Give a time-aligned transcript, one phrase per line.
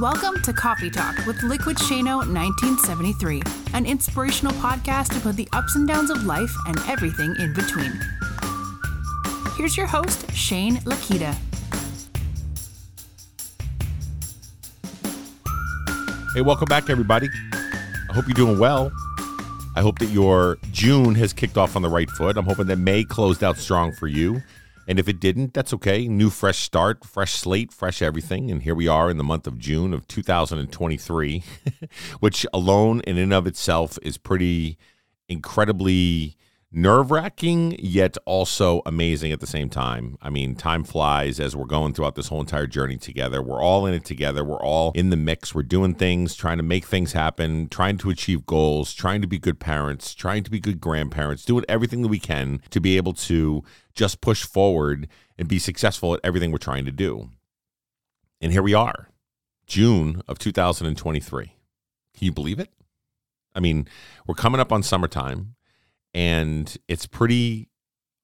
[0.00, 3.42] Welcome to Coffee Talk with Liquid Shano 1973,
[3.74, 8.00] an inspirational podcast about the ups and downs of life and everything in between.
[9.58, 11.36] Here's your host, Shane Lakita.
[16.34, 17.28] Hey, welcome back, everybody.
[17.52, 18.90] I hope you're doing well.
[19.76, 22.38] I hope that your June has kicked off on the right foot.
[22.38, 24.42] I'm hoping that May closed out strong for you.
[24.88, 26.08] And if it didn't, that's okay.
[26.08, 28.50] New fresh start, fresh slate, fresh everything.
[28.50, 31.42] And here we are in the month of June of 2023,
[32.20, 34.78] which alone in and of itself is pretty
[35.28, 36.36] incredibly
[36.72, 40.16] nerve wracking, yet also amazing at the same time.
[40.22, 43.42] I mean, time flies as we're going throughout this whole entire journey together.
[43.42, 44.42] We're all in it together.
[44.42, 45.54] We're all in the mix.
[45.54, 49.38] We're doing things, trying to make things happen, trying to achieve goals, trying to be
[49.38, 53.12] good parents, trying to be good grandparents, doing everything that we can to be able
[53.12, 53.62] to
[53.94, 57.30] just push forward and be successful at everything we're trying to do.
[58.40, 59.08] And here we are,
[59.66, 61.44] June of 2023.
[61.44, 61.54] Can
[62.24, 62.70] you believe it?
[63.54, 63.86] I mean,
[64.26, 65.54] we're coming up on summertime,
[66.14, 67.68] and it's pretty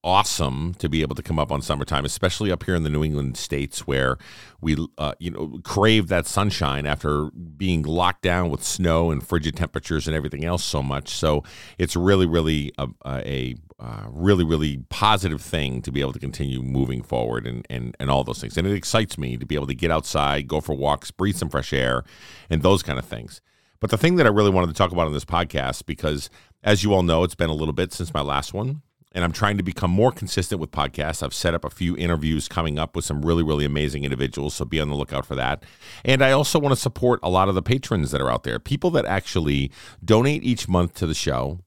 [0.04, 3.02] awesome to be able to come up on summertime, especially up here in the New
[3.02, 4.16] England states where
[4.60, 9.56] we, uh, you know, crave that sunshine after being locked down with snow and frigid
[9.56, 11.10] temperatures and everything else so much.
[11.10, 11.42] So
[11.78, 16.62] it's really, really a, a, a really, really positive thing to be able to continue
[16.62, 18.56] moving forward and, and, and all those things.
[18.56, 21.48] And it excites me to be able to get outside, go for walks, breathe some
[21.48, 22.04] fresh air,
[22.48, 23.40] and those kind of things.
[23.80, 26.30] But the thing that I really wanted to talk about on this podcast, because
[26.64, 28.82] as you all know, it's been a little bit since my last one
[29.18, 31.24] and I'm trying to become more consistent with podcasts.
[31.24, 34.64] I've set up a few interviews coming up with some really, really amazing individuals, so
[34.64, 35.64] be on the lookout for that.
[36.04, 38.60] And I also want to support a lot of the patrons that are out there,
[38.60, 39.72] people that actually
[40.04, 41.58] donate each month to the show.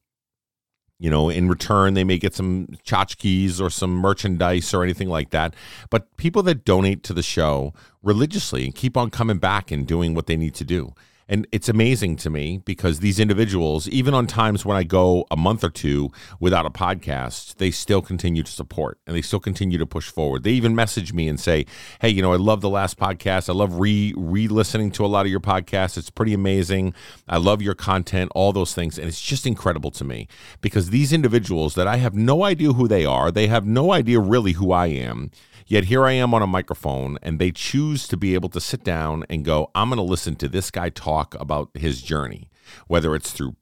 [0.97, 5.31] You know, in return, they may get some tchotchkes or some merchandise or anything like
[5.31, 5.53] that.
[5.89, 10.15] But people that donate to the show religiously and keep on coming back and doing
[10.15, 10.93] what they need to do.
[11.31, 15.37] And it's amazing to me because these individuals, even on times when I go a
[15.37, 16.11] month or two
[16.41, 20.43] without a podcast, they still continue to support and they still continue to push forward.
[20.43, 21.65] They even message me and say,
[22.01, 23.47] "Hey, you know, I love the last podcast.
[23.47, 25.97] I love re re listening to a lot of your podcasts.
[25.97, 26.93] It's pretty amazing.
[27.29, 30.27] I love your content, all those things." And it's just incredible to me
[30.59, 34.19] because these individuals that I have no idea who they are, they have no idea
[34.19, 35.31] really who I am
[35.71, 38.83] Yet here I am on a microphone, and they choose to be able to sit
[38.83, 42.49] down and go, I'm going to listen to this guy talk about his journey,
[42.87, 43.55] whether it's through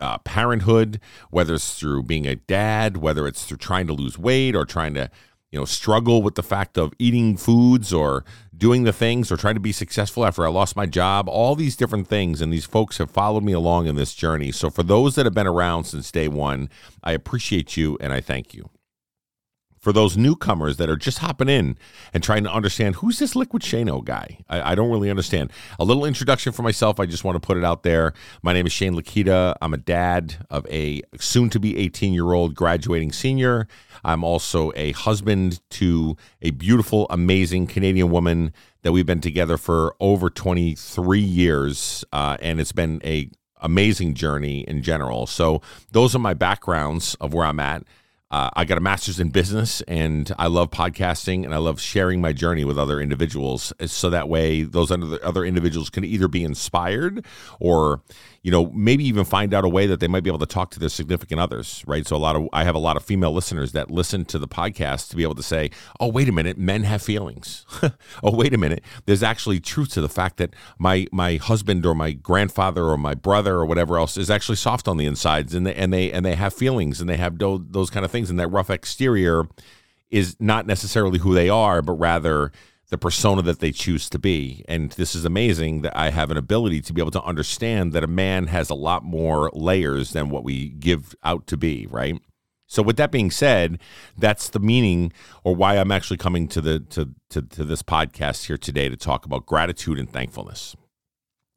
[0.00, 4.56] uh, parenthood, whether it's through being a dad, whether it's through trying to lose weight
[4.56, 5.10] or trying to,
[5.52, 8.24] you know, struggle with the fact of eating foods or
[8.56, 11.76] doing the things or trying to be successful after I lost my job, all these
[11.76, 12.40] different things.
[12.40, 14.50] And these folks have followed me along in this journey.
[14.50, 16.70] So for those that have been around since day one,
[17.02, 18.70] I appreciate you and I thank you
[19.84, 21.76] for those newcomers that are just hopping in
[22.14, 24.38] and trying to understand who's this Liquid Shano guy.
[24.48, 25.52] I, I, don't really understand.
[25.78, 26.98] A little introduction for myself.
[26.98, 28.14] I just want to put it out there.
[28.42, 29.54] My name is Shane Lakita.
[29.60, 33.68] I'm a dad of a soon to be 18 year old graduating senior.
[34.02, 39.94] I'm also a husband to a beautiful, amazing Canadian woman that we've been together for
[40.00, 43.28] over 23 years, uh, and it's been a
[43.60, 45.26] amazing journey in general.
[45.26, 45.60] So
[45.92, 47.82] those are my backgrounds of where I'm at.
[48.30, 52.20] Uh, I got a master's in business and I love podcasting and I love sharing
[52.20, 53.72] my journey with other individuals.
[53.86, 57.24] So that way, those other individuals can either be inspired
[57.60, 58.02] or
[58.44, 60.70] you know, maybe even find out a way that they might be able to talk
[60.72, 62.06] to their significant others, right?
[62.06, 64.46] So a lot of I have a lot of female listeners that listen to the
[64.46, 67.64] podcast to be able to say, "Oh, wait a minute, men have feelings."
[68.22, 71.94] oh, wait a minute, there's actually truth to the fact that my my husband or
[71.94, 75.66] my grandfather or my brother or whatever else is actually soft on the insides and
[75.66, 78.28] they and they and they have feelings and they have do, those kind of things
[78.28, 79.48] and that rough exterior
[80.10, 82.52] is not necessarily who they are, but rather
[82.90, 84.64] the persona that they choose to be.
[84.68, 88.04] And this is amazing that I have an ability to be able to understand that
[88.04, 92.20] a man has a lot more layers than what we give out to be, right?
[92.66, 93.78] So with that being said,
[94.18, 95.12] that's the meaning
[95.42, 98.96] or why I'm actually coming to the to, to, to this podcast here today to
[98.96, 100.74] talk about gratitude and thankfulness.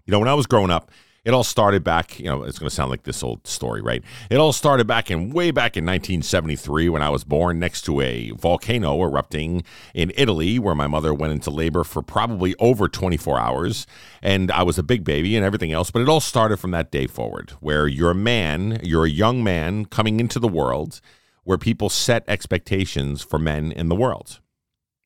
[0.06, 0.91] You know, when I was growing up,
[1.27, 4.01] it all started back, you know, it's going to sound like this old story, right?
[4.29, 8.00] It all started back in way back in 1973 when I was born next to
[8.00, 13.38] a volcano erupting in Italy, where my mother went into labor for probably over 24
[13.38, 13.85] hours.
[14.21, 15.91] And I was a big baby and everything else.
[15.91, 19.44] But it all started from that day forward, where you're a man, you're a young
[19.44, 21.01] man coming into the world,
[21.44, 24.39] where people set expectations for men in the world.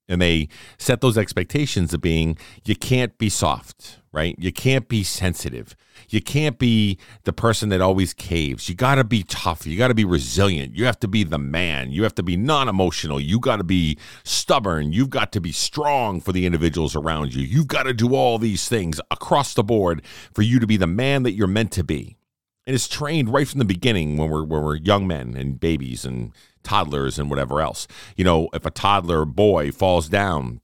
[0.08, 4.36] And they set those expectations of being, you can't be soft, right?
[4.38, 5.76] You can't be sensitive.
[6.10, 8.68] You can't be the person that always caves.
[8.68, 9.66] You got to be tough.
[9.66, 10.76] You got to be resilient.
[10.76, 11.92] You have to be the man.
[11.92, 13.20] You have to be non emotional.
[13.20, 14.92] You got to be stubborn.
[14.92, 17.44] You've got to be strong for the individuals around you.
[17.44, 20.88] You've got to do all these things across the board for you to be the
[20.88, 22.18] man that you're meant to be.
[22.68, 26.06] And it's trained right from the beginning when we're, when we're young men and babies
[26.06, 26.32] and
[26.64, 27.88] toddlers and whatever else.
[28.16, 30.62] You know, if a toddler boy falls down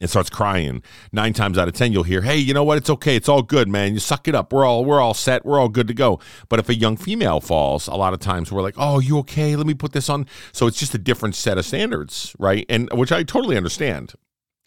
[0.00, 0.82] and starts crying,
[1.12, 2.76] nine times out of ten you'll hear, "Hey, you know what?
[2.76, 3.16] It's okay.
[3.16, 3.94] It's all good, man.
[3.94, 4.52] You suck it up.
[4.52, 5.46] We're all we're all set.
[5.46, 8.52] We're all good to go." But if a young female falls, a lot of times
[8.52, 9.56] we're like, "Oh, you okay?
[9.56, 12.66] Let me put this on." So it's just a different set of standards, right?
[12.68, 14.14] And which I totally understand.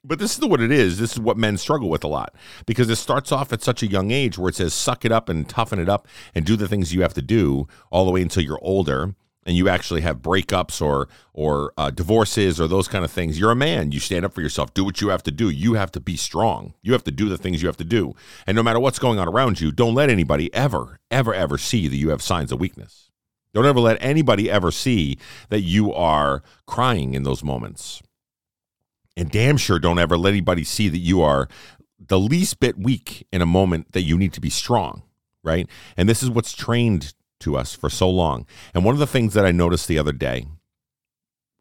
[0.08, 1.00] But this is what it is.
[1.00, 2.34] This is what men struggle with a lot
[2.66, 5.28] because it starts off at such a young age where it says suck it up
[5.28, 8.22] and toughen it up and do the things you have to do all the way
[8.22, 9.16] until you're older
[9.46, 13.52] and you actually have breakups or or uh, divorces or those kind of things, you're
[13.52, 13.92] a man.
[13.92, 14.74] You stand up for yourself.
[14.74, 15.50] Do what you have to do.
[15.50, 16.74] You have to be strong.
[16.82, 18.16] You have to do the things you have to do.
[18.46, 21.88] And no matter what's going on around you, don't let anybody ever, ever, ever see
[21.88, 23.10] that you have signs of weakness.
[23.54, 25.18] Don't ever let anybody ever see
[25.50, 28.04] that you are crying in those moments.
[29.18, 31.50] And damn sure don't ever let anybody see that you are
[32.00, 35.02] the least bit weak in a moment that you need to be strong,
[35.44, 35.68] right?
[35.98, 38.46] And this is what's trained to us for so long.
[38.74, 40.46] And one of the things that I noticed the other day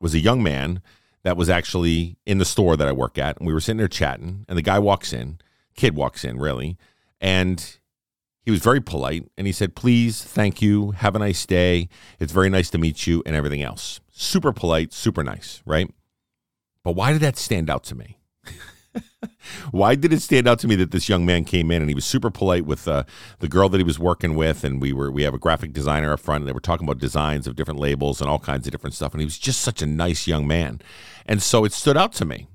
[0.00, 0.82] was a young man
[1.23, 3.88] that was actually in the store that I work at, and we were sitting there
[3.88, 5.38] chatting, and the guy walks in,
[5.75, 6.76] kid walks in, really,
[7.20, 7.79] and
[8.43, 11.88] he was very polite, and he said, "Please, thank you, have a nice day.
[12.20, 15.91] It's very nice to meet you, and everything else." Super polite, super nice, right?
[16.87, 18.17] But why did that stand out to me?
[19.73, 21.97] Why did it stand out to me that this young man came in and he
[21.97, 23.03] was super polite with uh,
[23.41, 26.12] the girl that he was working with, and we were we have a graphic designer
[26.12, 28.71] up front, and they were talking about designs of different labels and all kinds of
[28.71, 30.81] different stuff, and he was just such a nice young man,
[31.27, 32.47] and so it stood out to me.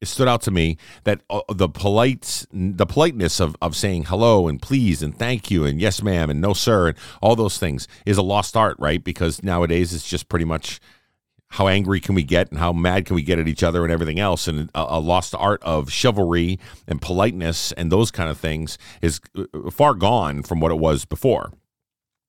[0.00, 4.48] It stood out to me that uh, the polite the politeness of, of saying hello
[4.48, 7.86] and please and thank you and yes ma'am and no sir and all those things
[8.06, 9.04] is a lost art, right?
[9.04, 10.80] Because nowadays it's just pretty much
[11.54, 13.92] how angry can we get and how mad can we get at each other and
[13.92, 14.48] everything else.
[14.48, 16.58] And a, a, lost art of chivalry
[16.88, 21.04] and politeness and those kind of things is uh, far gone from what it was
[21.04, 21.52] before.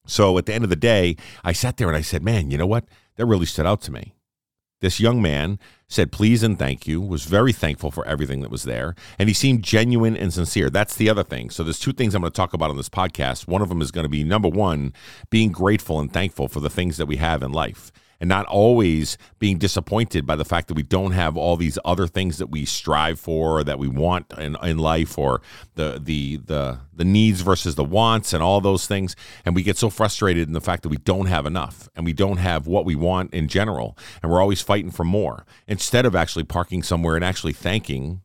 [0.05, 2.57] So at the end of the day i sat there and i said man you
[2.59, 2.85] know what?
[3.15, 4.13] That really stood out to me.
[4.81, 5.57] This young man
[5.87, 9.33] said please and thank you was very thankful for everything that was there and he
[9.33, 10.69] seemed genuine and sincere.
[10.69, 11.49] That's the other thing.
[11.49, 13.47] So there's two things i'm going to talk about on this podcast.
[13.47, 14.93] One of them is going to be number one
[15.31, 19.17] being grateful and thankful for the things that we have in life and not always
[19.39, 22.65] being disappointed by the fact that we don't have all these other things that we
[22.65, 25.41] strive for or that we want in, in life or
[25.75, 29.15] the the the the needs versus the wants and all those things.
[29.45, 32.13] And we get so frustrated in the fact that we don't have enough and we
[32.13, 33.97] don't have what we want in general.
[34.21, 38.21] And we're always fighting for more instead of actually parking somewhere and actually thanking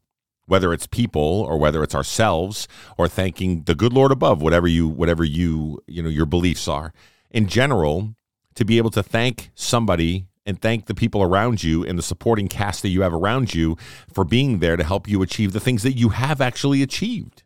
[0.47, 2.67] whether it's people or whether it's ourselves
[2.99, 6.93] or thanking the good lord above whatever you whatever you you know your beliefs are.
[7.31, 8.15] In general
[8.55, 12.49] to be able to thank somebody and thank the people around you and the supporting
[12.49, 13.77] cast that you have around you
[14.13, 17.43] for being there to help you achieve the things that you have actually achieved.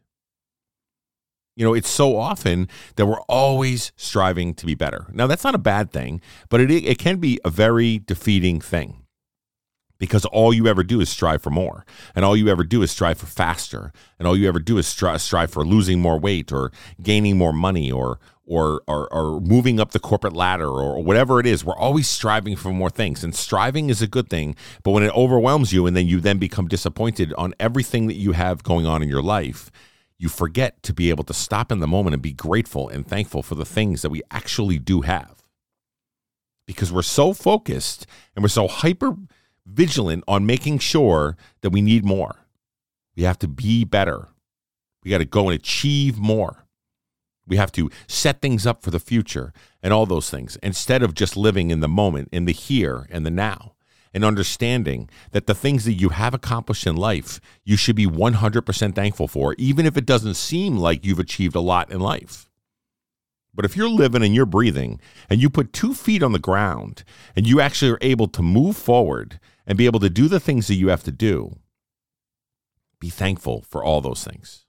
[1.56, 5.06] You know, it's so often that we're always striving to be better.
[5.12, 9.04] Now, that's not a bad thing, but it, it can be a very defeating thing
[9.98, 12.90] because all you ever do is strive for more and all you ever do is
[12.90, 16.52] strive for faster and all you ever do is stri- strive for losing more weight
[16.52, 21.40] or gaining more money or or, or or moving up the corporate ladder or whatever
[21.40, 24.90] it is we're always striving for more things and striving is a good thing but
[24.90, 28.62] when it overwhelms you and then you then become disappointed on everything that you have
[28.62, 29.70] going on in your life
[30.18, 33.42] you forget to be able to stop in the moment and be grateful and thankful
[33.42, 35.44] for the things that we actually do have
[36.66, 39.16] because we're so focused and we're so hyper
[39.66, 42.36] vigilant on making sure that we need more.
[43.16, 44.28] We have to be better.
[45.02, 46.63] We got to go and achieve more.
[47.46, 51.14] We have to set things up for the future and all those things instead of
[51.14, 53.74] just living in the moment, in the here and the now,
[54.14, 58.94] and understanding that the things that you have accomplished in life, you should be 100%
[58.94, 62.48] thankful for, even if it doesn't seem like you've achieved a lot in life.
[63.54, 67.04] But if you're living and you're breathing and you put two feet on the ground
[67.36, 70.66] and you actually are able to move forward and be able to do the things
[70.66, 71.56] that you have to do,
[72.98, 74.63] be thankful for all those things.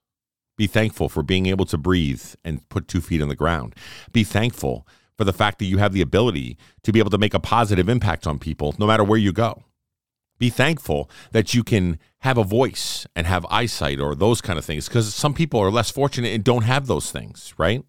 [0.58, 3.76] Be thankful for being able to breathe and put two feet on the ground.
[4.12, 7.34] Be thankful for the fact that you have the ability to be able to make
[7.34, 9.64] a positive impact on people no matter where you go.
[10.38, 14.66] Be thankful that you can have a voice and have eyesight or those kind of
[14.66, 17.86] things because some people are less fortunate and don't have those things, right?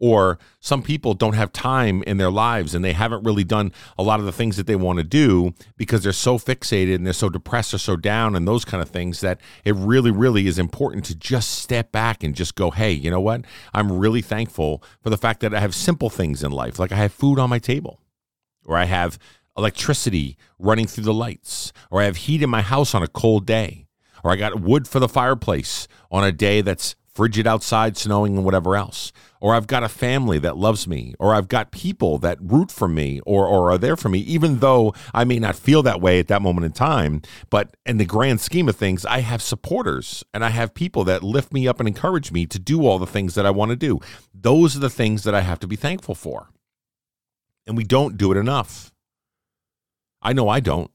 [0.00, 4.02] Or some people don't have time in their lives and they haven't really done a
[4.02, 7.12] lot of the things that they want to do because they're so fixated and they're
[7.12, 10.58] so depressed or so down and those kind of things that it really, really is
[10.58, 13.44] important to just step back and just go, hey, you know what?
[13.74, 16.96] I'm really thankful for the fact that I have simple things in life, like I
[16.96, 18.00] have food on my table,
[18.64, 19.18] or I have
[19.56, 23.44] electricity running through the lights, or I have heat in my house on a cold
[23.46, 23.86] day,
[24.22, 28.44] or I got wood for the fireplace on a day that's frigid outside, snowing, and
[28.44, 29.12] whatever else.
[29.40, 32.88] Or I've got a family that loves me, or I've got people that root for
[32.88, 36.18] me or, or are there for me, even though I may not feel that way
[36.18, 37.22] at that moment in time.
[37.50, 41.22] But in the grand scheme of things, I have supporters and I have people that
[41.22, 43.76] lift me up and encourage me to do all the things that I want to
[43.76, 44.00] do.
[44.34, 46.50] Those are the things that I have to be thankful for.
[47.66, 48.92] And we don't do it enough.
[50.20, 50.90] I know I don't.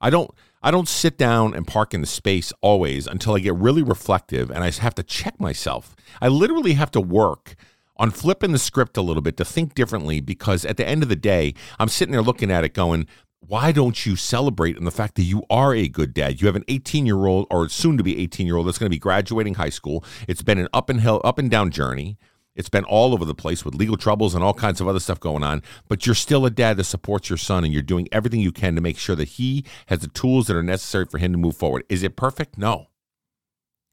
[0.00, 0.30] I don't
[0.66, 4.50] I don't sit down and park in the space always until I get really reflective
[4.50, 5.94] and I have to check myself.
[6.20, 7.54] I literally have to work
[7.96, 11.08] on flipping the script a little bit to think differently because at the end of
[11.08, 13.06] the day, I'm sitting there looking at it going,
[13.38, 16.40] why don't you celebrate in the fact that you are a good dad?
[16.40, 18.90] You have an 18 year old or soon to be 18 year old that's going
[18.90, 20.04] to be graduating high school.
[20.26, 22.18] It's been an up and hill, up and down journey.
[22.56, 25.20] It's been all over the place with legal troubles and all kinds of other stuff
[25.20, 28.40] going on, but you're still a dad that supports your son and you're doing everything
[28.40, 31.32] you can to make sure that he has the tools that are necessary for him
[31.32, 31.84] to move forward.
[31.88, 32.58] Is it perfect?
[32.58, 32.88] No.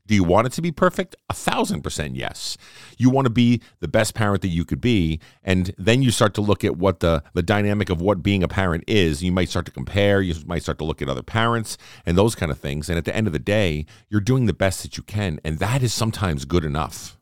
[0.05, 1.15] Do you want it to be perfect?
[1.29, 2.57] A thousand percent yes.
[2.97, 5.21] You want to be the best parent that you could be.
[5.43, 8.49] And then you start to look at what the, the dynamic of what being a
[8.49, 9.23] parent is.
[9.23, 12.35] You might start to compare, you might start to look at other parents and those
[12.35, 12.89] kind of things.
[12.89, 15.39] And at the end of the day, you're doing the best that you can.
[15.45, 17.17] And that is sometimes good enough.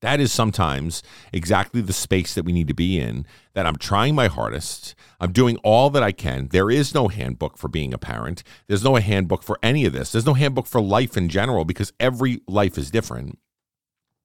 [0.00, 1.02] That is sometimes
[1.32, 3.26] exactly the space that we need to be in.
[3.54, 4.94] That I'm trying my hardest.
[5.20, 6.48] I'm doing all that I can.
[6.48, 8.44] There is no handbook for being a parent.
[8.68, 10.12] There's no handbook for any of this.
[10.12, 13.38] There's no handbook for life in general because every life is different.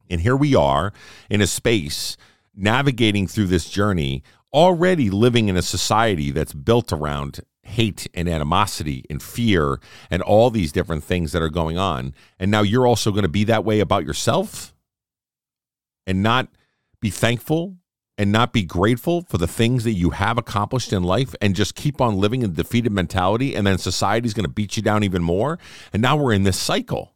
[0.10, 0.94] And here we are
[1.30, 2.18] in a space
[2.56, 4.22] navigating through this journey,
[4.54, 9.80] already living in a society that's built around hate and animosity and fear
[10.12, 12.14] and all these different things that are going on.
[12.38, 14.73] And now you're also going to be that way about yourself
[16.06, 16.48] and not
[17.00, 17.78] be thankful
[18.18, 21.76] and not be grateful for the things that you have accomplished in life and just
[21.76, 25.24] keep on living in defeated mentality and then society's going to beat you down even
[25.24, 25.58] more.
[25.92, 27.14] And now we're in this cycle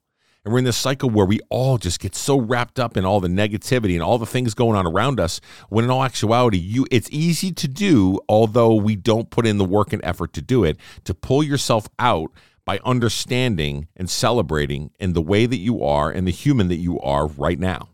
[0.48, 3.20] and we're in this cycle where we all just get so wrapped up in all
[3.20, 6.88] the negativity and all the things going on around us when in all actuality you
[6.90, 10.64] it's easy to do although we don't put in the work and effort to do
[10.64, 12.32] it to pull yourself out
[12.64, 16.98] by understanding and celebrating in the way that you are and the human that you
[17.02, 17.90] are right now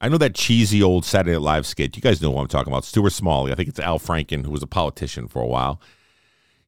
[0.00, 1.96] I know that cheesy old Saturday Night Live skit.
[1.96, 2.84] You guys know what I'm talking about.
[2.84, 3.50] Stuart Smalley.
[3.50, 5.80] I think it's Al Franken, who was a politician for a while.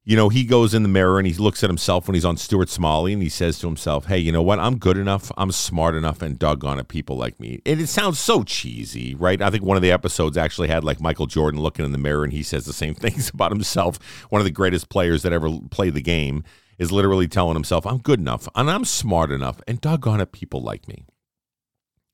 [0.03, 2.37] You know, he goes in the mirror and he looks at himself when he's on
[2.37, 4.57] Stuart Smalley and he says to himself, Hey, you know what?
[4.57, 5.31] I'm good enough.
[5.37, 7.61] I'm smart enough and doggone it, people like me.
[7.67, 9.39] And it sounds so cheesy, right?
[9.39, 12.23] I think one of the episodes actually had like Michael Jordan looking in the mirror
[12.23, 13.99] and he says the same things about himself.
[14.29, 16.43] One of the greatest players that ever played the game
[16.79, 20.63] is literally telling himself, I'm good enough and I'm smart enough and doggone it, people
[20.63, 21.05] like me.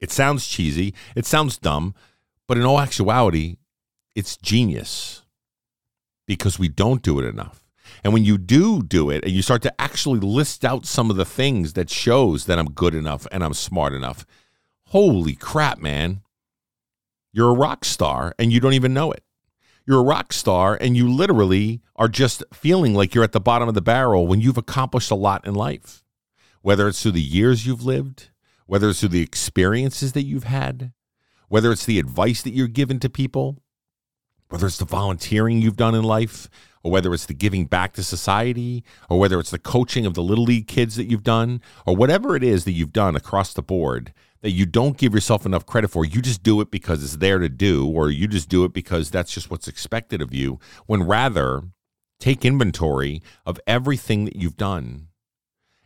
[0.05, 1.95] It sounds cheesy, it sounds dumb,
[2.47, 3.57] but in all actuality,
[4.13, 5.23] it's genius
[6.27, 7.65] because we don't do it enough.
[8.03, 11.15] And when you do do it and you start to actually list out some of
[11.15, 14.27] the things that shows that I'm good enough and I'm smart enough,
[14.89, 16.21] holy crap, man.
[17.33, 19.23] You're a rock star and you don't even know it.
[19.87, 23.67] You're a rock star and you literally are just feeling like you're at the bottom
[23.67, 26.03] of the barrel when you've accomplished a lot in life.
[26.61, 28.29] Whether it's through the years you've lived,
[28.65, 30.91] whether it's through the experiences that you've had,
[31.49, 33.57] whether it's the advice that you're given to people,
[34.49, 36.49] whether it's the volunteering you've done in life,
[36.83, 40.21] or whether it's the giving back to society, or whether it's the coaching of the
[40.21, 43.63] little league kids that you've done, or whatever it is that you've done across the
[43.63, 46.05] board that you don't give yourself enough credit for.
[46.05, 49.09] You just do it because it's there to do, or you just do it because
[49.09, 51.63] that's just what's expected of you, when rather
[52.19, 55.07] take inventory of everything that you've done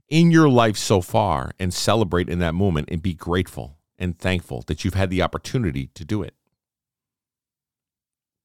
[0.09, 4.63] in your life so far and celebrate in that moment and be grateful and thankful
[4.67, 6.33] that you've had the opportunity to do it.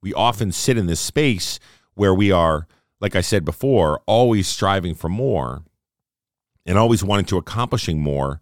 [0.02, 1.58] We often sit in this space
[1.94, 2.66] where we are,
[3.00, 5.64] like I said before, always striving for more
[6.66, 8.40] and always wanting to accomplishing more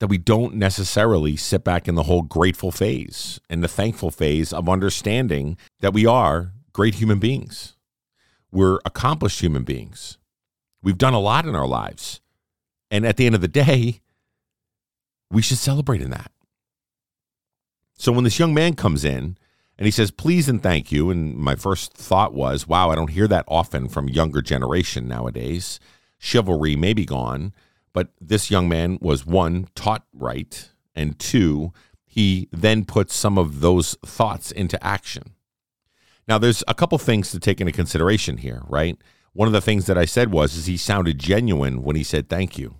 [0.00, 4.52] that we don't necessarily sit back in the whole grateful phase and the thankful phase
[4.52, 7.76] of understanding that we are great human beings.
[8.50, 10.18] We're accomplished human beings.
[10.82, 12.20] We've done a lot in our lives.
[12.90, 14.00] And at the end of the day,
[15.30, 16.32] we should celebrate in that.
[17.96, 19.36] So when this young man comes in
[19.78, 23.10] and he says, please and thank you, and my first thought was, wow, I don't
[23.10, 25.78] hear that often from younger generation nowadays.
[26.18, 27.54] Chivalry may be gone,
[27.92, 31.72] but this young man was one, taught right, and two,
[32.04, 35.34] he then puts some of those thoughts into action.
[36.26, 38.96] Now, there's a couple things to take into consideration here, right?
[39.32, 42.28] One of the things that I said was is he sounded genuine when he said
[42.28, 42.76] thank you.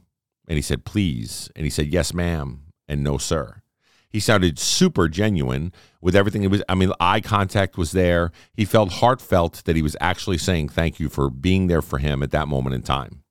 [0.51, 3.63] And he said please, and he said yes ma'am and no sir.
[4.09, 6.43] He sounded super genuine with everything.
[6.43, 8.33] It was I mean eye contact was there.
[8.53, 12.21] He felt heartfelt that he was actually saying thank you for being there for him
[12.21, 13.23] at that moment in time.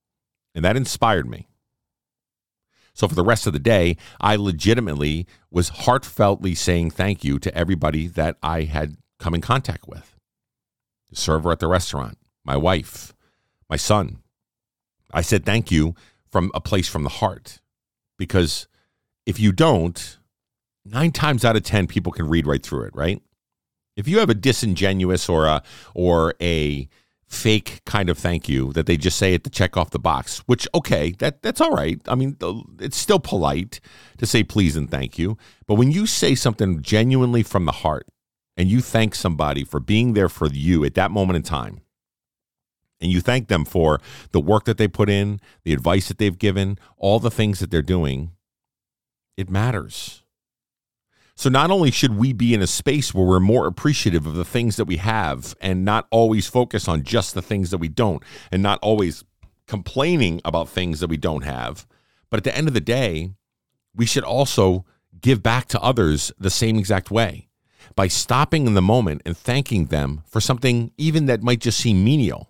[0.56, 1.50] And that inspired me.
[2.94, 7.54] So for the rest of the day, I legitimately was heartfeltly saying thank you to
[7.54, 10.16] everybody that I had come in contact with.
[11.10, 13.14] The server at the restaurant, my wife,
[13.70, 14.20] my son.
[15.12, 15.96] I said thank you
[16.32, 17.60] from a place from the heart
[18.18, 18.68] because
[19.26, 20.18] if you don't,
[20.86, 23.22] nine times out of 10 people can read right through it, right?
[23.96, 25.62] If you have a disingenuous or a
[25.94, 26.88] or a
[27.28, 30.40] fake kind of thank you that they just say it to check off the box,
[30.48, 32.02] which okay, that that's all right.
[32.08, 32.38] I mean,
[32.80, 33.80] it's still polite
[34.18, 38.08] to say please and thank you, but when you say something genuinely from the heart
[38.58, 41.82] and you thank somebody for being there for you at that moment in time,
[43.02, 44.00] and you thank them for
[44.32, 47.72] the work that they put in, the advice that they've given, all the things that
[47.72, 48.32] they're doing,
[49.38, 50.24] it matters.
[51.36, 54.44] So not only should we be in a space where we're more appreciative of the
[54.44, 58.22] things that we have and not always focus on just the things that we don't
[58.52, 59.24] and not always
[59.66, 61.88] complaining about things that we don't have,
[62.30, 63.32] but at the end of the day,
[63.96, 64.86] we should also
[65.22, 67.48] give back to others the same exact way
[67.96, 72.04] by stopping in the moment and thanking them for something even that might just seem
[72.04, 72.50] menial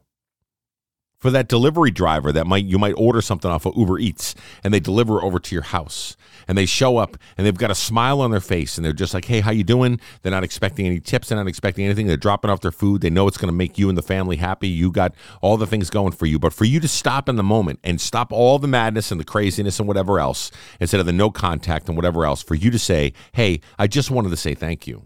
[1.20, 4.74] for that delivery driver that might you might order something off of Uber Eats and
[4.74, 6.16] they deliver over to your house
[6.48, 9.14] and they show up and they've got a smile on their face and they're just
[9.14, 12.08] like, "Hey, how you doing?" They're not expecting any tips, they're not expecting anything.
[12.08, 13.02] They're dropping off their food.
[13.02, 14.68] They know it's going to make you and the family happy.
[14.68, 17.44] You got all the things going for you, but for you to stop in the
[17.44, 21.14] moment and stop all the madness and the craziness and whatever else instead of the
[21.14, 24.56] no contact and whatever else, for you to say, "Hey, I just wanted to say
[24.56, 25.04] thank you."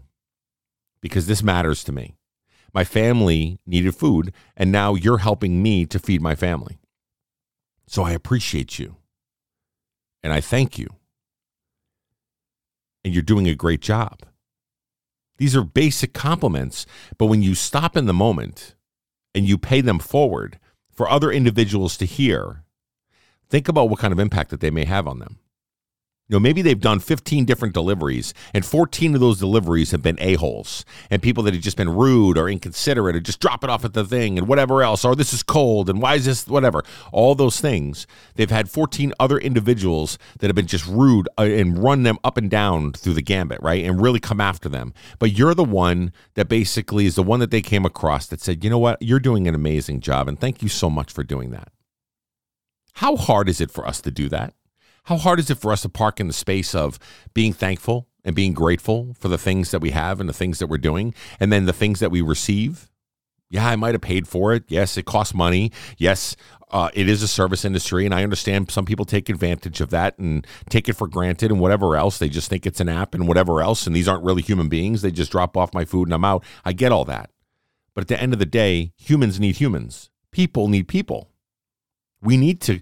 [1.00, 2.14] Because this matters to me.
[2.74, 6.80] My family needed food, and now you're helping me to feed my family.
[7.86, 8.96] So I appreciate you.
[10.22, 10.88] And I thank you.
[13.04, 14.22] And you're doing a great job.
[15.38, 18.74] These are basic compliments, but when you stop in the moment
[19.34, 20.58] and you pay them forward
[20.90, 22.64] for other individuals to hear,
[23.48, 25.38] think about what kind of impact that they may have on them.
[26.28, 30.16] You know, maybe they've done 15 different deliveries, and 14 of those deliveries have been
[30.18, 33.84] a-holes and people that have just been rude or inconsiderate or just drop it off
[33.84, 36.82] at the thing and whatever else, or this is cold and why is this, whatever.
[37.12, 38.06] All those things.
[38.36, 42.38] They've had 14 other individuals that have been just rude uh, and run them up
[42.38, 43.84] and down through the gambit, right?
[43.84, 44.94] And really come after them.
[45.18, 48.64] But you're the one that basically is the one that they came across that said,
[48.64, 51.50] you know what, you're doing an amazing job, and thank you so much for doing
[51.50, 51.68] that.
[52.94, 54.54] How hard is it for us to do that?
[55.04, 56.98] How hard is it for us to park in the space of
[57.34, 60.68] being thankful and being grateful for the things that we have and the things that
[60.68, 62.90] we're doing, and then the things that we receive?
[63.50, 64.64] Yeah, I might have paid for it.
[64.68, 65.70] Yes, it costs money.
[65.98, 66.36] Yes,
[66.70, 70.18] uh, it is a service industry, and I understand some people take advantage of that
[70.18, 72.16] and take it for granted and whatever else.
[72.16, 75.02] They just think it's an app and whatever else, and these aren't really human beings.
[75.02, 76.42] They just drop off my food and I'm out.
[76.64, 77.30] I get all that.
[77.94, 81.30] But at the end of the day, humans need humans, people need people.
[82.22, 82.80] We need to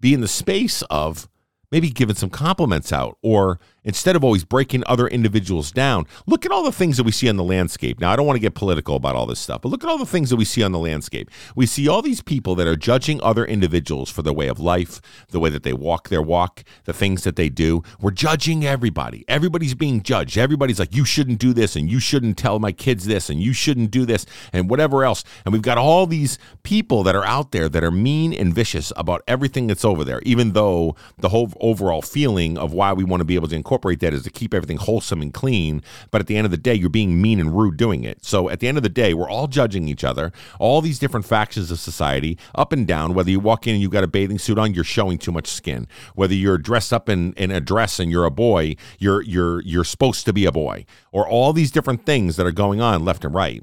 [0.00, 1.28] be in the space of
[1.74, 6.06] maybe giving some compliments out or instead of always breaking other individuals down.
[6.26, 8.00] Look at all the things that we see on the landscape.
[8.00, 9.98] Now i don't want to get political about all this stuff but look at all
[9.98, 11.30] the things that we see on the landscape.
[11.54, 15.00] We see all these people that are judging other individuals for their way of life
[15.28, 17.82] the way that they walk their walk the things that they do.
[18.00, 19.24] We're judging everybody.
[19.28, 20.38] Everybody's being judged.
[20.38, 23.52] Everybody's like you shouldn't do this and you shouldn't tell my kids this and you
[23.52, 25.24] shouldn't do this and whatever else.
[25.44, 28.92] And we've got all these people that are out there that are mean and vicious
[28.96, 33.20] about everything that's over there even though the whole overall feeling of why we want
[33.20, 35.82] to be able to incorporate that is to keep everything wholesome and clean.
[36.10, 38.24] But at the end of the day, you're being mean and rude doing it.
[38.24, 41.26] So at the end of the day, we're all judging each other, all these different
[41.26, 43.14] factions of society, up and down.
[43.14, 45.46] Whether you walk in and you've got a bathing suit on, you're showing too much
[45.46, 45.86] skin.
[46.14, 49.84] Whether you're dressed up in, in a dress and you're a boy, you're you're you're
[49.84, 50.86] supposed to be a boy.
[51.12, 53.62] Or all these different things that are going on left and right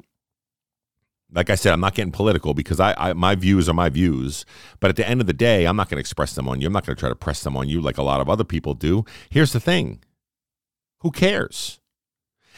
[1.33, 4.45] like I said, I'm not getting political because I, I, my views are my views.
[4.79, 6.67] But at the end of the day, I'm not going to express them on you.
[6.67, 8.43] I'm not going to try to press them on you like a lot of other
[8.43, 9.05] people do.
[9.29, 10.01] Here's the thing:
[10.99, 11.79] who cares?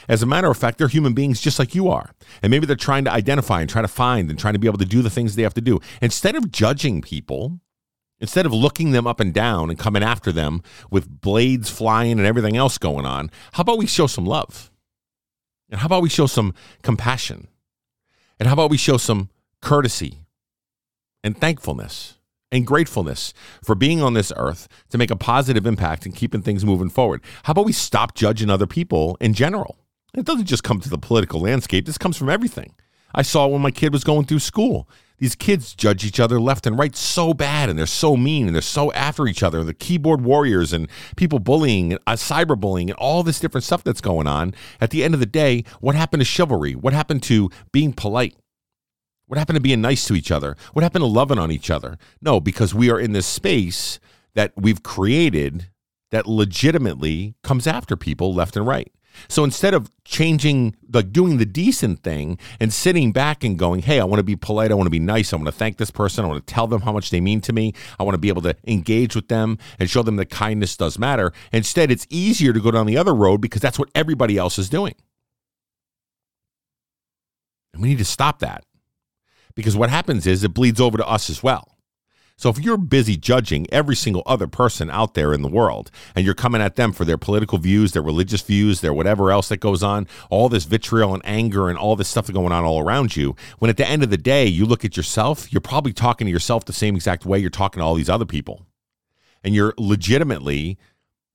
[0.09, 2.75] As a matter of fact, they're human beings just like you are, and maybe they're
[2.75, 5.09] trying to identify and try to find and trying to be able to do the
[5.09, 5.79] things they have to do.
[6.01, 7.61] Instead of judging people,
[8.19, 12.27] instead of looking them up and down and coming after them with blades flying and
[12.27, 14.71] everything else going on, how about we show some love?
[15.69, 17.47] And how about we show some compassion?
[18.43, 19.29] And how about we show some
[19.61, 20.17] courtesy
[21.23, 22.15] and thankfulness
[22.51, 26.65] and gratefulness for being on this earth to make a positive impact and keeping things
[26.65, 27.21] moving forward.
[27.43, 29.77] How about we stop judging other people in general?
[30.13, 32.75] It doesn't just come to the political landscape, this comes from everything.
[33.15, 34.89] I saw when my kid was going through school.
[35.23, 38.53] These kids judge each other left and right so bad, and they're so mean, and
[38.53, 39.63] they're so after each other.
[39.63, 44.27] The keyboard warriors and people bullying, uh, cyberbullying, and all this different stuff that's going
[44.27, 44.53] on.
[44.81, 46.73] At the end of the day, what happened to chivalry?
[46.75, 48.35] What happened to being polite?
[49.27, 50.57] What happened to being nice to each other?
[50.73, 51.97] What happened to loving on each other?
[52.21, 54.01] No, because we are in this space
[54.33, 55.69] that we've created
[56.11, 58.91] that legitimately comes after people left and right.
[59.27, 63.99] So instead of changing, like doing the decent thing and sitting back and going, hey,
[63.99, 65.91] I want to be polite, I want to be nice, I want to thank this
[65.91, 68.19] person, I want to tell them how much they mean to me, I want to
[68.19, 71.31] be able to engage with them and show them that kindness does matter.
[71.51, 74.69] Instead, it's easier to go down the other road because that's what everybody else is
[74.69, 74.95] doing.
[77.73, 78.63] And we need to stop that
[79.55, 81.77] because what happens is it bleeds over to us as well.
[82.35, 86.25] So if you're busy judging every single other person out there in the world and
[86.25, 89.57] you're coming at them for their political views, their religious views, their whatever else that
[89.57, 93.15] goes on, all this vitriol and anger and all this stuff going on all around
[93.15, 96.25] you, when at the end of the day you look at yourself, you're probably talking
[96.25, 98.65] to yourself the same exact way you're talking to all these other people.
[99.43, 100.77] And you're legitimately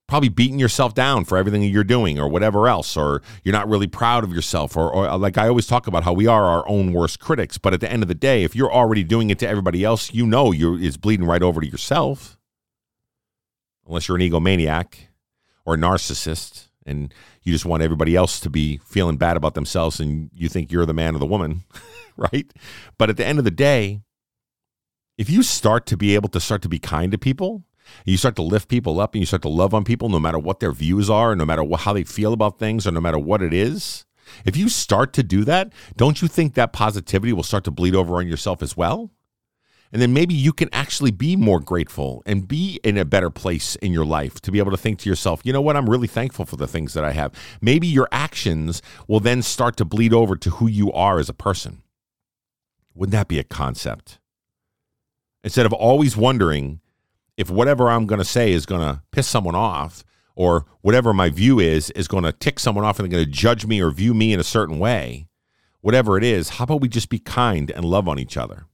[0.09, 3.87] probably beating yourself down for everything you're doing or whatever else or you're not really
[3.87, 6.93] proud of yourself or, or, like i always talk about how we are our own
[6.93, 9.47] worst critics but at the end of the day if you're already doing it to
[9.47, 12.37] everybody else you know you're it's bleeding right over to yourself.
[13.87, 15.09] Unless you're an egomaniac
[15.65, 19.99] or a narcissist and you just want everybody else to be feeling bad about themselves
[20.01, 21.65] and you think you're the man or the woman
[22.17, 22.53] right?
[22.99, 24.03] But at the end of the day
[25.17, 27.65] if you start to be able to start to be kind to people
[28.05, 30.39] you start to lift people up and you start to love on people no matter
[30.39, 33.19] what their views are, no matter what, how they feel about things, or no matter
[33.19, 34.05] what it is.
[34.45, 37.95] If you start to do that, don't you think that positivity will start to bleed
[37.95, 39.11] over on yourself as well?
[39.91, 43.75] And then maybe you can actually be more grateful and be in a better place
[43.77, 46.07] in your life to be able to think to yourself, you know what, I'm really
[46.07, 47.33] thankful for the things that I have.
[47.63, 51.35] Maybe your actions will then start to bleed over to who you are as a
[51.35, 51.83] person.
[52.95, 54.19] Wouldn't that be a concept?
[55.43, 56.81] Instead of always wondering,
[57.39, 61.31] if whatever I'm going to say is going to piss someone off or whatever my
[61.31, 63.91] view is is going to tick someone off and they're going to judge me or
[63.91, 65.29] view me in a certain way,
[65.81, 68.67] whatever it is, how about we just be kind and love on each other?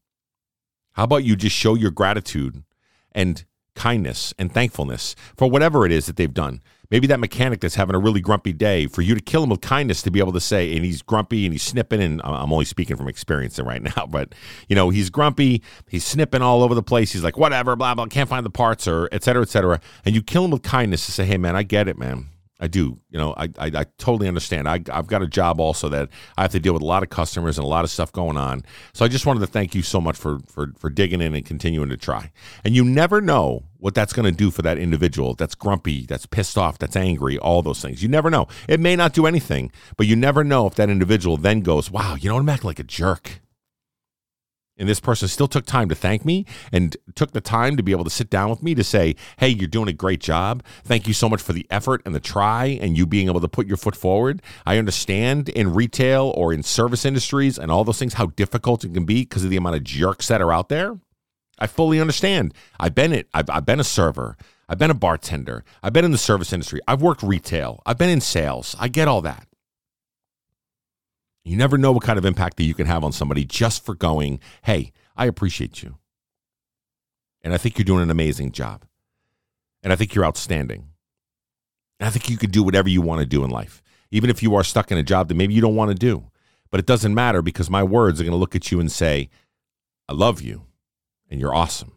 [0.92, 2.64] How about you just show your gratitude
[3.12, 3.44] and
[3.77, 6.62] kindness and thankfulness for whatever it is that they've done?
[6.94, 9.61] Maybe that mechanic that's having a really grumpy day, for you to kill him with
[9.61, 12.66] kindness to be able to say, and he's grumpy and he's snipping, and I'm only
[12.66, 14.33] speaking from experience right now, but
[14.68, 17.11] you know, he's grumpy, he's snipping all over the place.
[17.11, 19.80] He's like, whatever, blah, blah, can't find the parts, or et cetera, et cetera.
[20.04, 22.28] And you kill him with kindness to say, hey, man, I get it, man.
[22.60, 23.00] I do.
[23.10, 24.68] You know, I, I, I, totally understand.
[24.68, 27.10] I, I've got a job also that I have to deal with a lot of
[27.10, 28.62] customers and a lot of stuff going on.
[28.92, 31.44] So I just wanted to thank you so much for, for, for digging in and
[31.44, 32.30] continuing to try.
[32.64, 36.26] And you never know what that's going to do for that individual that's grumpy, that's
[36.26, 38.02] pissed off, that's angry, all those things.
[38.02, 38.46] You never know.
[38.68, 42.14] It may not do anything, but you never know if that individual then goes, wow,
[42.14, 42.38] you know?
[42.38, 43.40] I'm acting like a jerk.
[44.76, 47.92] And this person still took time to thank me and took the time to be
[47.92, 50.64] able to sit down with me to say, Hey, you're doing a great job.
[50.82, 53.48] Thank you so much for the effort and the try and you being able to
[53.48, 54.42] put your foot forward.
[54.66, 58.94] I understand in retail or in service industries and all those things how difficult it
[58.94, 60.98] can be because of the amount of jerks that are out there.
[61.58, 62.52] I fully understand.
[62.80, 63.28] I've been it.
[63.32, 64.37] I've, I've been a server.
[64.68, 65.64] I've been a bartender.
[65.82, 66.80] I've been in the service industry.
[66.88, 67.82] I've worked retail.
[67.87, 68.74] I've been in sales.
[68.78, 69.46] I get all that.
[71.44, 73.94] You never know what kind of impact that you can have on somebody just for
[73.94, 75.98] going, hey, I appreciate you.
[77.42, 78.87] And I think you're doing an amazing job.
[79.83, 80.88] And I think you're outstanding.
[82.00, 84.42] And I think you can do whatever you want to do in life, even if
[84.42, 86.30] you are stuck in a job that maybe you don't want to do.
[86.70, 89.28] But it doesn't matter because my words are going to look at you and say,
[90.09, 90.64] I love you
[91.30, 91.92] and you're awesome.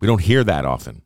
[0.00, 1.02] We don't hear that often.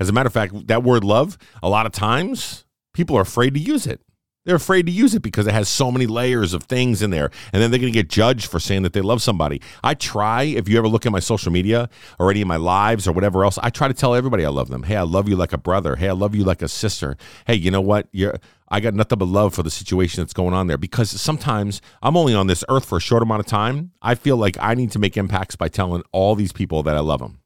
[0.00, 3.54] As a matter of fact, that word love, a lot of times people are afraid
[3.54, 4.00] to use it.
[4.46, 7.30] They're afraid to use it because it has so many layers of things in there.
[7.52, 9.60] And then they're going to get judged for saying that they love somebody.
[9.82, 13.08] I try, if you ever look at my social media or any of my lives
[13.08, 14.84] or whatever else, I try to tell everybody I love them.
[14.84, 15.96] Hey, I love you like a brother.
[15.96, 17.16] Hey, I love you like a sister.
[17.44, 18.06] Hey, you know what?
[18.12, 21.80] You're, I got nothing but love for the situation that's going on there because sometimes
[22.00, 23.90] I'm only on this earth for a short amount of time.
[24.00, 27.00] I feel like I need to make impacts by telling all these people that I
[27.00, 27.40] love them.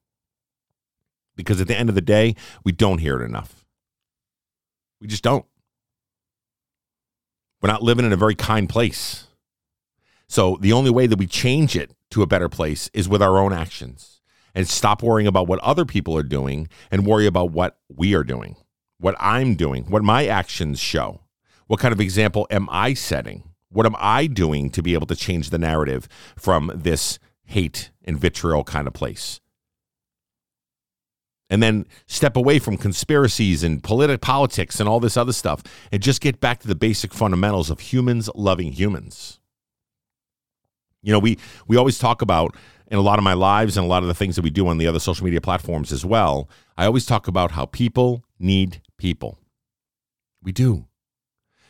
[1.35, 3.65] Because at the end of the day, we don't hear it enough.
[5.01, 5.47] We just don't.
[7.61, 9.27] We're not living in a very kind place.
[10.29, 13.39] So the only way that we change it to a better place is with our
[13.39, 14.21] own actions
[14.55, 18.25] and stop worrying about what other people are doing and worry about what we are
[18.25, 18.57] doing,
[18.99, 21.21] what I'm doing, what my actions show.
[21.67, 23.45] What kind of example am I setting?
[23.69, 28.19] What am I doing to be able to change the narrative from this hate and
[28.19, 29.41] vitriol kind of place?
[31.51, 36.01] And then step away from conspiracies and politi- politics and all this other stuff and
[36.01, 39.41] just get back to the basic fundamentals of humans loving humans.
[41.03, 43.89] You know, we we always talk about in a lot of my lives and a
[43.89, 46.49] lot of the things that we do on the other social media platforms as well.
[46.77, 49.39] I always talk about how people need people.
[50.43, 50.87] We do.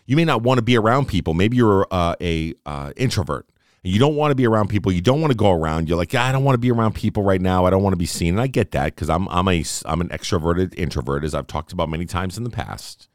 [0.07, 1.35] You may not want to be around people.
[1.35, 3.47] Maybe you're uh, a uh, introvert
[3.83, 4.93] you don't want to be around people.
[4.93, 5.89] You don't want to go around.
[5.89, 7.65] You're like, yeah, I don't want to be around people right now.
[7.65, 8.35] I don't want to be seen.
[8.35, 11.73] And I get that because I'm I'm a I'm an extroverted introvert, as I've talked
[11.73, 13.09] about many times in the past,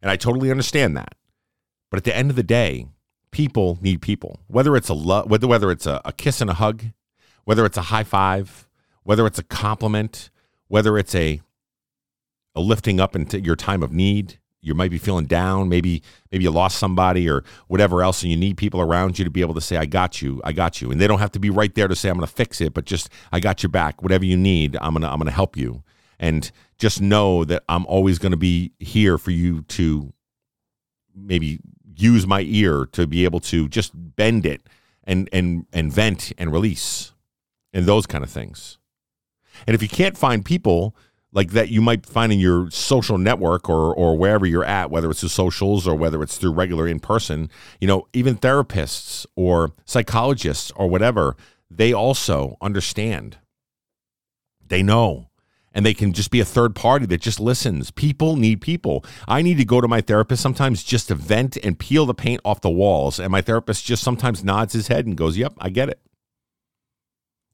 [0.00, 1.14] and I totally understand that.
[1.90, 2.86] But at the end of the day,
[3.30, 4.40] people need people.
[4.46, 6.84] Whether it's a lo- whether whether it's a, a kiss and a hug,
[7.44, 8.66] whether it's a high five,
[9.02, 10.30] whether it's a compliment,
[10.68, 11.40] whether it's a
[12.54, 16.44] a lifting up into your time of need, you might be feeling down maybe maybe
[16.44, 19.54] you lost somebody or whatever else and you need people around you to be able
[19.54, 20.90] to say i got you i got you.
[20.90, 22.74] And they don't have to be right there to say i'm going to fix it
[22.74, 24.02] but just i got your back.
[24.02, 25.82] Whatever you need i'm going to i'm going to help you.
[26.18, 30.12] And just know that i'm always going to be here for you to
[31.14, 31.60] maybe
[31.96, 34.62] use my ear to be able to just bend it
[35.04, 37.12] and and and vent and release
[37.72, 38.78] and those kind of things.
[39.66, 40.94] And if you can't find people
[41.32, 45.10] like that you might find in your social network or or wherever you're at whether
[45.10, 49.72] it's through socials or whether it's through regular in person you know even therapists or
[49.84, 51.36] psychologists or whatever
[51.70, 53.38] they also understand.
[54.66, 55.30] They know.
[55.72, 57.90] And they can just be a third party that just listens.
[57.90, 59.04] People need people.
[59.28, 62.40] I need to go to my therapist sometimes just to vent and peel the paint
[62.44, 63.20] off the walls.
[63.20, 66.00] And my therapist just sometimes nods his head and goes yep i get it.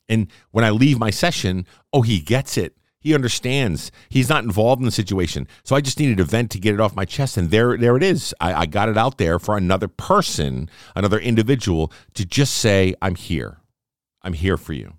[0.08, 3.92] And when i leave my session oh he gets it he understands.
[4.08, 5.46] He's not involved in the situation.
[5.62, 7.36] So I just needed a vent to get it off my chest.
[7.36, 8.34] And there, there it is.
[8.40, 13.14] I, I got it out there for another person, another individual to just say, I'm
[13.14, 13.58] here.
[14.22, 14.94] I'm here for you.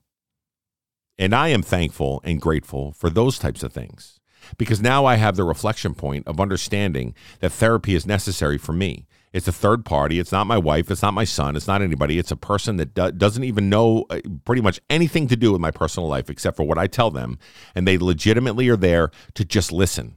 [1.18, 4.20] And I am thankful and grateful for those types of things
[4.60, 9.08] because now I have the reflection point of understanding that therapy is necessary for me.
[9.36, 10.17] It's a third party.
[10.17, 10.89] It's not my wife.
[10.89, 11.58] It's not my son.
[11.58, 12.17] It's not anybody.
[12.17, 15.60] It's a person that do- doesn't even know uh, pretty much anything to do with
[15.60, 17.38] my personal life except for what I tell them.
[17.76, 20.15] And they legitimately are there to just listen.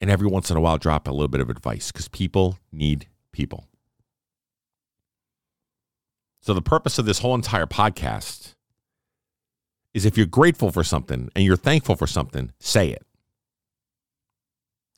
[0.00, 3.06] And every once in a while, drop a little bit of advice because people need
[3.30, 3.68] people.
[6.40, 8.54] So, the purpose of this whole entire podcast
[9.94, 13.06] is if you're grateful for something and you're thankful for something, say it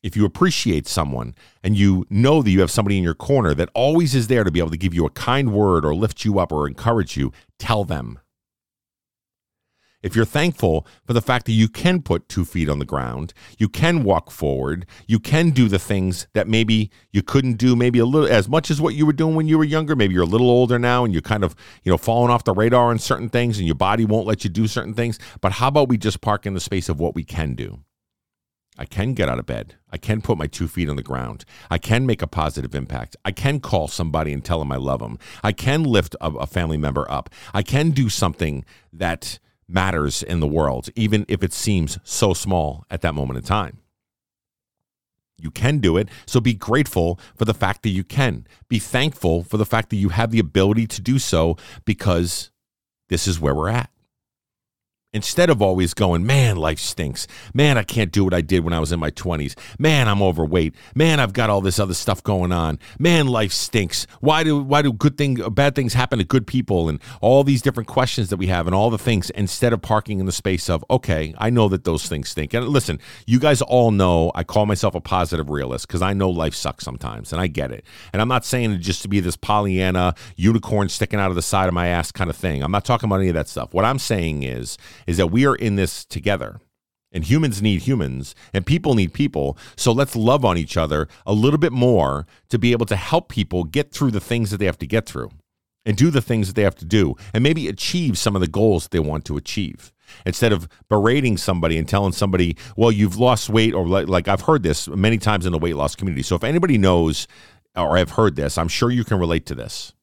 [0.06, 3.68] if you appreciate someone and you know that you have somebody in your corner that
[3.74, 6.38] always is there to be able to give you a kind word or lift you
[6.38, 8.20] up or encourage you, tell them.
[10.04, 13.34] If you're thankful for the fact that you can put two feet on the ground,
[13.58, 17.98] you can walk forward, you can do the things that maybe you couldn't do maybe
[17.98, 19.96] a little as much as what you were doing when you were younger.
[19.96, 22.52] Maybe you're a little older now and you're kind of, you know, falling off the
[22.52, 25.18] radar on certain things and your body won't let you do certain things.
[25.40, 27.80] But how about we just park in the space of what we can do?
[28.78, 29.76] I can get out of bed.
[29.90, 31.44] I can put my two feet on the ground.
[31.70, 33.16] I can make a positive impact.
[33.24, 35.18] I can call somebody and tell them I love them.
[35.42, 37.30] I can lift a, a, family member up.
[37.54, 42.84] I can do something that matters in the world, even if it seems so small
[42.90, 43.78] at that moment in time.
[45.38, 46.08] You can do it.
[46.26, 48.46] So be grateful for the fact that you can.
[48.68, 52.50] Be thankful for the fact that you have the ability to do so because
[53.08, 53.90] this is where we're at.
[55.16, 57.26] Instead of always going, man, life stinks.
[57.54, 59.54] Man, I can't do what I did when I was in my 20s.
[59.78, 60.74] Man, I'm overweight.
[60.94, 62.78] Man, I've got all this other stuff going on.
[62.98, 64.06] Man, life stinks.
[64.20, 67.62] Why do why do good thing bad things happen to good people and all these
[67.62, 70.68] different questions that we have and all the things instead of parking in the space
[70.68, 72.52] of, okay, I know that those things stink.
[72.52, 76.28] And listen, you guys all know I call myself a positive realist because I know
[76.28, 77.86] life sucks sometimes and I get it.
[78.12, 81.42] And I'm not saying it just to be this Pollyanna unicorn sticking out of the
[81.42, 82.62] side of my ass kind of thing.
[82.62, 83.72] I'm not talking about any of that stuff.
[83.72, 84.76] What I'm saying is
[85.06, 86.60] is that we are in this together.
[87.12, 89.56] And humans need humans, and people need people.
[89.76, 93.28] So let's love on each other a little bit more to be able to help
[93.28, 95.30] people get through the things that they have to get through
[95.86, 98.48] and do the things that they have to do and maybe achieve some of the
[98.48, 99.92] goals that they want to achieve
[100.26, 104.42] instead of berating somebody and telling somebody, well, you've lost weight, or like, like, I've
[104.42, 106.22] heard this many times in the weight loss community.
[106.22, 107.26] So if anybody knows
[107.74, 109.94] or have heard this, I'm sure you can relate to this.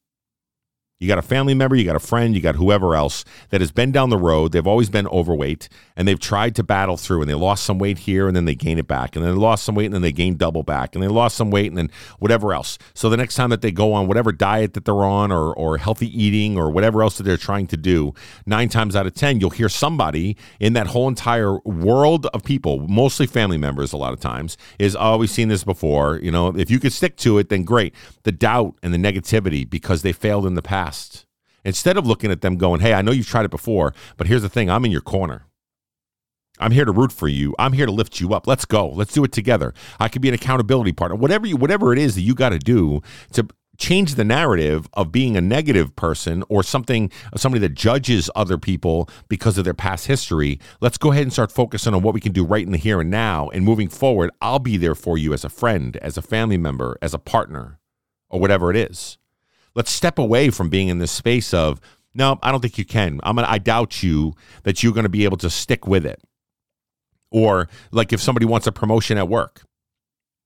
[1.00, 3.72] You got a family member, you got a friend, you got whoever else that has
[3.72, 4.52] been down the road.
[4.52, 7.98] They've always been overweight and they've tried to battle through and they lost some weight
[7.98, 9.16] here and then they gain it back.
[9.16, 10.94] And then they lost some weight and then they gain double back.
[10.94, 12.78] And they lost some weight and then whatever else.
[12.94, 15.78] So the next time that they go on whatever diet that they're on or, or
[15.78, 18.14] healthy eating or whatever else that they're trying to do,
[18.46, 22.86] nine times out of 10, you'll hear somebody in that whole entire world of people,
[22.86, 26.20] mostly family members a lot of times, is, oh, we've seen this before.
[26.22, 27.94] You know, if you could stick to it, then great.
[28.22, 30.83] The doubt and the negativity because they failed in the past
[31.64, 34.42] Instead of looking at them going, hey, I know you've tried it before, but here's
[34.42, 35.46] the thing I'm in your corner.
[36.60, 37.54] I'm here to root for you.
[37.58, 38.46] I'm here to lift you up.
[38.46, 38.88] Let's go.
[38.88, 39.74] Let's do it together.
[39.98, 41.16] I could be an accountability partner.
[41.16, 43.00] Whatever you, whatever it is that you got to do
[43.32, 48.56] to change the narrative of being a negative person or something somebody that judges other
[48.56, 52.20] people because of their past history let's go ahead and start focusing on what we
[52.20, 55.18] can do right in the here and now and moving forward i'll be there for
[55.18, 57.80] you as a friend as a family member as a partner
[58.30, 59.18] or whatever it is
[59.74, 61.80] let's step away from being in this space of
[62.14, 65.08] no i don't think you can i'm gonna i doubt you that you're going to
[65.08, 66.20] be able to stick with it
[67.30, 69.64] or like if somebody wants a promotion at work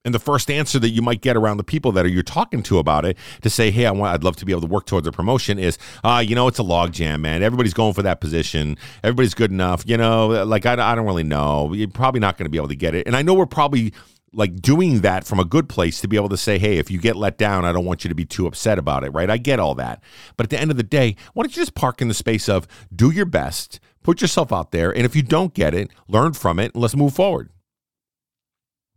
[0.05, 2.63] and the first answer that you might get around the people that are you're talking
[2.63, 4.87] to about it to say, "Hey, I want, I'd love to be able to work
[4.87, 7.43] towards a promotion," is, uh, you know, it's a logjam, man.
[7.43, 8.79] Everybody's going for that position.
[9.03, 9.83] Everybody's good enough.
[9.87, 11.73] You know, like I, I don't really know.
[11.75, 13.07] You're probably not going to be able to get it.
[13.07, 13.93] And I know we're probably
[14.33, 16.99] like doing that from a good place to be able to say, hey, if you
[16.99, 19.31] get let down, I don't want you to be too upset about it, right?
[19.31, 20.03] I get all that.
[20.37, 22.49] But at the end of the day, why don't you just park in the space
[22.49, 26.35] of do your best, put yourself out there, and if you don't get it, learn
[26.35, 27.51] from it, and let's move forward.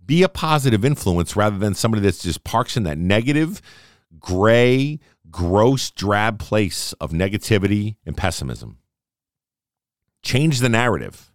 [0.06, 3.62] Be a positive influence rather than somebody that's just parks in that negative,
[4.20, 8.80] gray, gross, drab place of negativity and pessimism.
[10.22, 11.31] Change the narrative.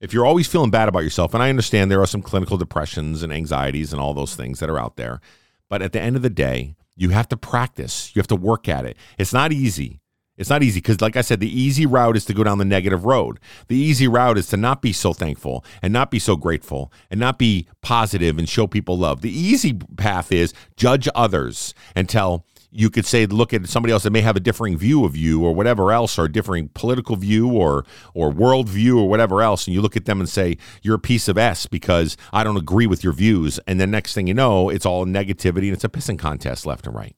[0.00, 3.24] If you're always feeling bad about yourself, and I understand there are some clinical depressions
[3.24, 5.20] and anxieties and all those things that are out there,
[5.68, 8.14] but at the end of the day, you have to practice.
[8.14, 8.96] You have to work at it.
[9.18, 10.00] It's not easy.
[10.36, 12.64] It's not easy because, like I said, the easy route is to go down the
[12.64, 13.40] negative road.
[13.66, 17.18] The easy route is to not be so thankful and not be so grateful and
[17.18, 19.20] not be positive and show people love.
[19.20, 24.10] The easy path is judge others until you could say look at somebody else that
[24.10, 27.84] may have a differing view of you or whatever else or differing political view or
[28.14, 30.98] or world view or whatever else and you look at them and say you're a
[30.98, 33.58] piece of s because i don't agree with your views.
[33.66, 36.86] And then next thing you know it's all negativity and it's a pissing contest left
[36.86, 37.16] and right.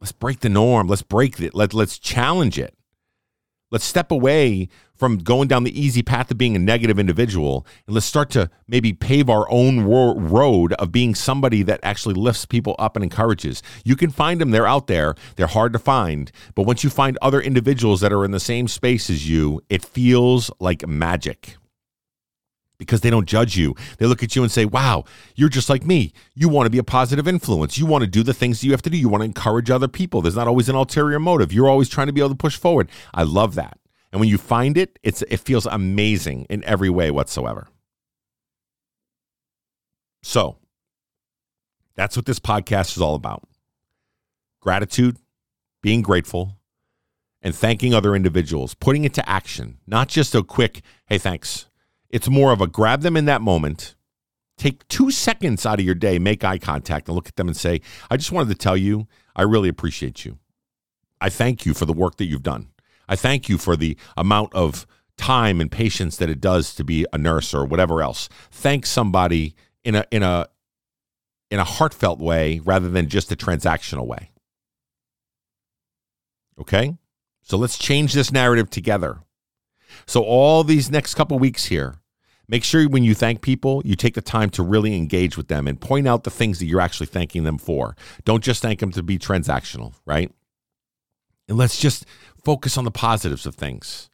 [0.00, 0.88] Let's break the norm.
[0.88, 1.54] Let's break it.
[1.54, 2.74] Let, let's challenge it
[3.72, 7.94] let's step away from going down the easy path of being a negative individual and
[7.94, 12.46] let's start to maybe pave our own ro- road of being somebody that actually lifts
[12.46, 13.62] people up and encourages.
[13.84, 17.18] You can find them, they're out there, they're hard to find, but once you find
[17.20, 21.56] other individuals that are in the same space as you, it feels like magic.
[22.82, 23.74] Because they don't judge you.
[23.98, 26.12] They look at you and say, Wow, you're just like me.
[26.34, 27.78] You want to be a positive influence.
[27.78, 28.96] You want to do the things you have to do.
[28.96, 30.22] You want to encourage other people.
[30.22, 31.52] There's not always an ulterior motive.
[31.52, 32.88] You're always trying to be able to push forward.
[33.14, 33.78] I love that.
[34.12, 37.68] And when you find it, it's it feels amazing in every way whatsoever.
[40.22, 40.58] So,
[41.96, 43.48] that's what this podcast is all about.
[44.60, 45.16] Gratitude,
[45.82, 46.58] being grateful,
[47.42, 51.66] and thanking other individuals, putting it to action, not just a quick, hey, thanks.
[52.12, 53.96] It's more of a grab them in that moment,
[54.58, 57.56] take two seconds out of your day, make eye contact, and look at them and
[57.56, 60.38] say, I just wanted to tell you, I really appreciate you.
[61.20, 62.68] I thank you for the work that you've done.
[63.08, 67.06] I thank you for the amount of time and patience that it does to be
[67.12, 68.28] a nurse or whatever else.
[68.50, 70.48] Thank somebody in a in a
[71.50, 74.30] in a heartfelt way rather than just a transactional way.
[76.58, 76.96] Okay?
[77.42, 79.20] So let's change this narrative together.
[80.06, 81.96] So all these next couple weeks here,
[82.48, 85.66] make sure when you thank people, you take the time to really engage with them
[85.66, 87.96] and point out the things that you're actually thanking them for.
[88.24, 90.32] Don't just thank them to be transactional, right?
[91.48, 92.06] And let's just
[92.44, 94.10] focus on the positives of things.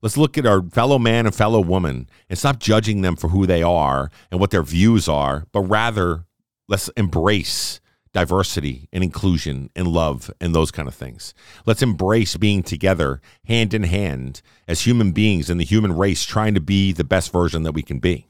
[0.00, 3.46] Let's look at our fellow man and fellow woman and stop judging them for who
[3.46, 6.24] they are and what their views are, but rather
[6.68, 7.80] let's embrace
[8.12, 11.34] diversity and inclusion and love and those kind of things.
[11.66, 16.54] Let's embrace being together hand in hand as human beings in the human race trying
[16.54, 18.28] to be the best version that we can be.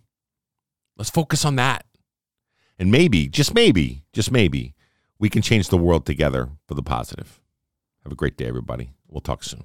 [0.96, 1.84] Let's focus on that.
[2.78, 4.74] And maybe, just maybe, just maybe,
[5.18, 7.40] we can change the world together for the positive.
[8.04, 8.90] Have a great day, everybody.
[9.08, 9.64] We'll talk soon.